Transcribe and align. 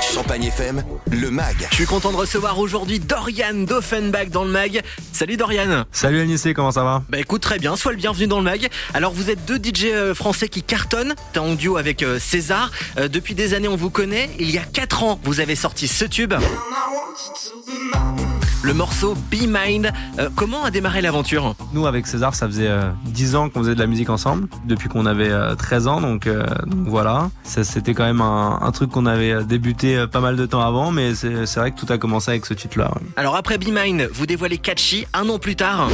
Champagne 0.00 0.44
FM, 0.44 0.82
le 1.10 1.30
MAG. 1.30 1.66
Je 1.70 1.74
suis 1.74 1.84
content 1.84 2.10
de 2.10 2.16
recevoir 2.16 2.58
aujourd'hui 2.58 3.00
Dorian 3.00 3.52
d'Offenbach 3.52 4.30
dans 4.30 4.44
le 4.44 4.50
MAG. 4.50 4.82
Salut 5.12 5.36
Dorian. 5.36 5.84
Salut 5.92 6.20
Anissé, 6.22 6.54
comment 6.54 6.70
ça 6.70 6.84
va? 6.84 7.02
Bah 7.10 7.18
écoute 7.18 7.42
très 7.42 7.58
bien, 7.58 7.76
sois 7.76 7.92
le 7.92 7.98
bienvenu 7.98 8.26
dans 8.26 8.38
le 8.38 8.44
MAG. 8.44 8.70
Alors 8.94 9.12
vous 9.12 9.28
êtes 9.28 9.44
deux 9.44 9.58
DJ 9.58 9.86
euh, 9.92 10.14
français 10.14 10.48
qui 10.48 10.62
cartonnent, 10.62 11.14
t'es 11.34 11.38
en 11.38 11.54
duo 11.54 11.76
avec 11.76 12.02
euh, 12.02 12.18
César. 12.18 12.70
Euh, 12.96 13.08
depuis 13.08 13.34
des 13.34 13.52
années 13.52 13.68
on 13.68 13.76
vous 13.76 13.90
connaît, 13.90 14.30
il 14.38 14.50
y 14.50 14.56
a 14.56 14.64
4 14.64 15.02
ans 15.02 15.20
vous 15.22 15.40
avez 15.40 15.54
sorti 15.54 15.86
ce 15.86 16.06
tube. 16.06 16.32
Le 18.62 18.74
morceau 18.74 19.14
Be 19.30 19.46
Mind. 19.46 19.92
Euh, 20.18 20.28
comment 20.34 20.64
a 20.64 20.70
démarré 20.70 21.00
l'aventure 21.00 21.54
Nous 21.72 21.86
avec 21.86 22.06
César, 22.06 22.34
ça 22.34 22.46
faisait 22.48 22.66
euh, 22.66 22.90
10 23.06 23.36
ans 23.36 23.48
qu'on 23.48 23.60
faisait 23.60 23.74
de 23.74 23.80
la 23.80 23.86
musique 23.86 24.10
ensemble, 24.10 24.48
depuis 24.66 24.88
qu'on 24.88 25.06
avait 25.06 25.30
euh, 25.30 25.54
13 25.54 25.86
ans, 25.86 26.00
donc, 26.00 26.26
euh, 26.26 26.44
donc 26.66 26.88
voilà. 26.88 27.30
C'était 27.44 27.94
quand 27.94 28.04
même 28.04 28.20
un, 28.20 28.58
un 28.60 28.72
truc 28.72 28.90
qu'on 28.90 29.06
avait 29.06 29.30
euh, 29.32 29.42
débuté 29.44 29.96
euh, 29.96 30.06
pas 30.08 30.20
mal 30.20 30.36
de 30.36 30.44
temps 30.44 30.60
avant, 30.60 30.90
mais 30.90 31.14
c'est 31.14 31.46
c'est 31.46 31.60
vrai 31.60 31.70
que 31.70 31.78
tout 31.78 31.90
a 31.92 31.98
commencé 31.98 32.30
avec 32.32 32.46
ce 32.46 32.54
titre-là. 32.54 32.90
ouais. 32.96 33.02
Alors 33.16 33.36
après 33.36 33.58
Be 33.58 33.68
Mind, 33.68 34.08
vous 34.12 34.26
dévoilez 34.26 34.58
Catchy 34.58 35.06
un 35.14 35.28
an 35.28 35.38
plus 35.38 35.54
tard. 35.56 35.88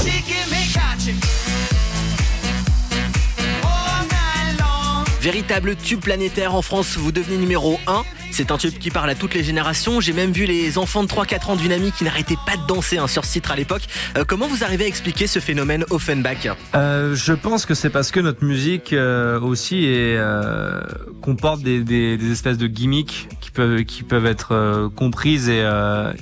Véritable 5.20 5.74
tube 5.76 6.00
planétaire 6.00 6.54
en 6.54 6.60
France, 6.62 6.96
vous 6.98 7.10
devenez 7.12 7.38
numéro 7.38 7.78
1. 7.86 8.02
C'est 8.36 8.50
un 8.50 8.56
tube 8.56 8.76
qui 8.80 8.90
parle 8.90 9.08
à 9.10 9.14
toutes 9.14 9.32
les 9.32 9.44
générations. 9.44 10.00
J'ai 10.00 10.12
même 10.12 10.32
vu 10.32 10.44
les 10.44 10.76
enfants 10.76 11.04
de 11.04 11.08
3-4 11.08 11.52
ans 11.52 11.54
d'une 11.54 11.70
amie 11.70 11.92
qui 11.92 12.02
n'arrêtaient 12.02 12.34
pas 12.44 12.56
de 12.56 12.66
danser 12.66 12.98
hein, 12.98 13.06
sur 13.06 13.24
ce 13.24 13.30
titre 13.30 13.52
à 13.52 13.54
l'époque. 13.54 13.82
Euh, 14.18 14.24
comment 14.26 14.48
vous 14.48 14.64
arrivez 14.64 14.86
à 14.86 14.88
expliquer 14.88 15.28
ce 15.28 15.38
phénomène 15.38 15.84
Offenbach? 15.90 16.48
Euh, 16.74 17.14
je 17.14 17.32
pense 17.32 17.64
que 17.64 17.74
c'est 17.74 17.90
parce 17.90 18.10
que 18.10 18.18
notre 18.18 18.44
musique 18.44 18.92
euh, 18.92 19.38
aussi 19.38 19.84
euh, 19.86 20.80
comporte 21.22 21.62
des, 21.62 22.18
espèces 22.28 22.58
de 22.58 22.66
gimmicks 22.66 23.28
qui 23.40 24.02
peuvent 24.02 24.26
être 24.26 24.90
comprises 24.96 25.48
et, 25.48 25.64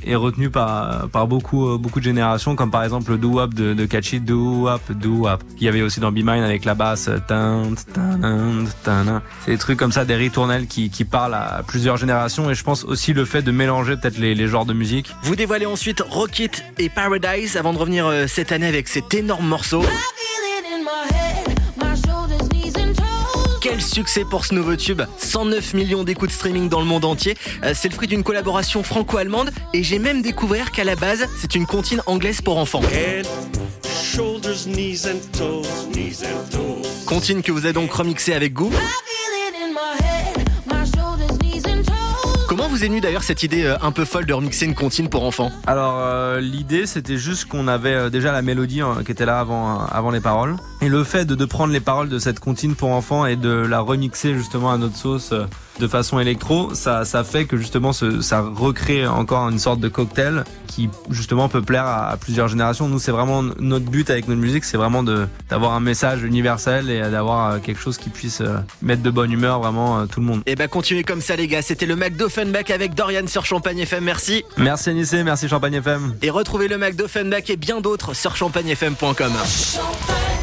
et 0.05 0.15
retenues 0.15 0.51
par 0.51 1.27
beaucoup 1.27 1.79
de 1.99 2.05
générations, 2.05 2.57
comme 2.57 2.71
par 2.71 2.85
exemple 2.85 3.13
le 3.13 3.17
doo 3.17 3.31
wop 3.39 3.55
de, 3.55 3.73
de 3.73 3.87
Catchy, 3.87 4.21
doo 4.21 4.65
wop, 4.65 4.83
doo 4.93 5.25
wop. 5.25 5.43
Il 5.57 5.65
y 5.65 5.69
avait 5.69 5.81
aussi 5.81 5.99
dans 5.99 6.13
Be 6.13 6.17
Mine 6.17 6.43
avec 6.45 6.67
la 6.67 6.75
basse. 6.75 7.09
C'est 9.47 9.51
des 9.51 9.59
trucs 9.59 9.79
comme 9.79 9.93
ça, 9.93 10.05
des 10.05 10.15
ritournelles 10.15 10.67
qui 10.67 10.91
qui 10.91 11.07
parlent 11.07 11.33
à 11.33 11.63
plusieurs 11.67 11.97
générations 11.97 12.02
et 12.03 12.55
je 12.55 12.65
pense 12.65 12.85
aussi 12.85 13.13
le 13.13 13.25
fait 13.25 13.43
de 13.43 13.53
mélanger 13.53 13.97
peut-être 13.97 14.19
les, 14.19 14.35
les 14.35 14.49
genres 14.49 14.65
de 14.65 14.73
musique. 14.73 15.11
Vous 15.23 15.37
dévoilez 15.37 15.67
ensuite 15.67 16.01
Rocket 16.01 16.65
et 16.79 16.89
Paradise 16.89 17.57
avant 17.57 17.73
de 17.73 17.79
revenir 17.79 18.07
euh, 18.07 18.27
cette 18.27 18.51
année 18.51 18.67
avec 18.67 18.89
cet 18.89 19.15
énorme 19.15 19.47
morceau. 19.47 19.85
Quel 23.61 23.81
succès 23.81 24.25
pour 24.29 24.45
ce 24.45 24.55
nouveau 24.55 24.75
tube 24.75 25.03
109 25.19 25.75
millions 25.75 26.03
d'écoutes 26.03 26.33
streaming 26.33 26.69
dans 26.69 26.81
le 26.81 26.87
monde 26.87 27.05
entier. 27.05 27.37
Euh, 27.63 27.73
C'est 27.75 27.89
le 27.89 27.95
fruit 27.95 28.09
d'une 28.09 28.25
collaboration 28.25 28.83
franco-allemande 28.83 29.53
et 29.73 29.85
j'ai 29.85 30.01
même 30.01 30.23
découvert 30.23 30.73
qu'à 30.73 30.83
la 30.83 30.97
base, 30.97 31.29
c'est 31.41 31.55
une 31.55 31.67
comptine 31.67 32.03
anglaise 32.07 32.41
pour 32.41 32.59
enfants. 32.59 32.83
Head, 32.93 33.27
shoulders, 34.03 34.67
knees 34.67 35.07
and 35.07 35.21
toes, 35.39 35.87
knees 35.95 36.25
and 36.25 36.51
toes. 36.51 36.89
Comptine 37.07 37.43
que 37.43 37.53
vous 37.53 37.65
avez 37.65 37.73
donc 37.73 37.93
remixé 37.93 38.35
avec 38.35 38.53
goût. 38.53 38.73
Vous 42.73 42.85
est 42.85 42.89
venue 42.89 43.03
d'ailleurs 43.03 43.23
cette 43.23 43.43
idée 43.43 43.65
euh, 43.65 43.77
un 43.83 43.93
peu 43.93 44.07
folle 44.07 44.25
de 44.25 44.33
remixer 44.33 44.65
une 44.65 44.75
comptine 44.75 45.11
pour 45.11 45.25
enfants? 45.25 45.53
Alors 45.67 45.99
euh, 46.01 46.41
l'idée 46.41 46.87
c'était 46.87 47.19
juste 47.19 47.45
qu'on 47.45 47.69
avait 47.69 47.93
euh, 47.93 48.09
déjà 48.09 48.33
la 48.33 48.41
mélodie 48.41 48.81
hein, 48.81 49.03
qui 49.05 49.13
était 49.13 49.27
là 49.27 49.41
avant 49.41 49.85
avant 49.85 50.11
les 50.11 50.21
paroles 50.21 50.57
et 50.83 50.89
le 50.89 51.05
fait 51.05 51.25
de, 51.25 51.35
de 51.35 51.45
prendre 51.45 51.73
les 51.73 51.81
paroles 51.81 52.09
de 52.09 52.19
cette 52.19 52.41
comptine 52.41 52.75
pour 52.75 52.91
enfants 52.91 53.25
et 53.27 53.37
de 53.37 53.49
la 53.51 53.81
remixer 53.81 54.35
justement 54.35 54.71
à 54.73 54.79
notre 54.79 54.97
sauce 54.97 55.31
euh, 55.33 55.45
de 55.81 55.89
façon 55.89 56.19
électro, 56.21 56.75
ça 56.75 57.05
ça 57.07 57.25
fait 57.25 57.47
que 57.47 57.57
justement 57.57 57.93
ce- 57.95 58.21
ça 58.21 58.43
recrée 58.43 59.07
encore 59.07 59.49
une 59.49 59.59
sorte 59.59 59.81
de 59.81 59.89
cocktail 59.89 60.45
qui 60.67 60.91
justement 61.11 61.49
peut 61.49 61.63
plaire 61.63 61.87
à, 61.87 62.09
à 62.11 62.17
plusieurs 62.19 62.49
générations. 62.49 62.89
Nous 62.89 62.99
c'est 62.99 63.11
vraiment 63.13 63.43
notre 63.59 63.87
but 63.87 64.11
avec 64.11 64.29
notre 64.29 64.41
musique, 64.41 64.65
c'est 64.65 64.77
vraiment 64.77 65.03
de 65.03 65.27
d'avoir 65.49 65.73
un 65.73 65.81
message 65.81 66.23
universel 66.25 66.91
et 66.91 67.01
d'avoir 67.01 67.53
euh, 67.53 67.59
quelque 67.59 67.81
chose 67.81 67.97
qui 67.97 68.11
puisse 68.11 68.41
euh, 68.43 68.59
mettre 68.83 69.03
de 69.03 69.11
bonne 69.11 69.33
humeur 69.33 69.61
vraiment 69.61 70.01
euh, 70.01 70.07
tout 70.07 70.21
le 70.21 70.27
monde. 70.27 70.43
Et 70.47 70.57
bah 70.57 70.69
continuez 70.69 71.05
comme 71.05 71.21
ça 71.23 71.37
les 71.37 71.47
gars, 71.49 71.63
c'était 71.63 71.87
le 71.87 71.97
Mac 71.97 72.17
d'Offenbach 72.17 72.71
avec 72.71 72.95
Dorian 72.95 73.27
sur 73.27 73.47
Champagne 73.47 73.79
FM, 73.79 74.05
merci. 74.05 74.45
Merci 74.59 74.91
Anissé, 74.91 75.23
merci 75.25 75.49
Champagne 75.49 75.75
FM. 75.75 76.15
Et 76.23 76.29
retrouvez 76.31 76.69
le 76.69 76.77
Mac 76.77 76.97
d'Offenbach 76.97 77.49
et 77.49 77.57
bien 77.57 77.81
d'autres 77.81 78.15
sur 78.15 78.37
champagnefm.com. 78.37 79.15
Champagne 79.17 80.42